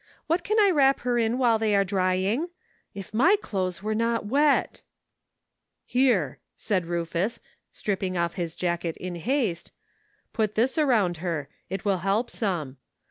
What 0.25 0.43
can 0.43 0.57
I 0.59 0.71
wrap 0.71 1.01
her 1.01 1.19
in 1.19 1.37
while 1.37 1.59
they 1.59 1.75
are 1.75 1.83
drying? 1.83 2.47
If 2.95 3.13
my 3.13 3.35
cloths 3.35 3.83
were 3.83 3.93
not 3.93 4.25
wet!"" 4.25 4.81
Here," 5.85 6.39
said 6.55 6.87
Rufus, 6.87 7.39
stripping 7.71 8.17
off 8.17 8.33
his 8.33 8.55
jacket 8.55 8.97
in 8.97 9.13
haste," 9.13 9.71
put 10.33 10.55
this 10.55 10.79
around 10.79 11.17
her, 11.17 11.49
it 11.69 11.85
will 11.85 11.99
help 11.99 12.31
some. 12.31 12.77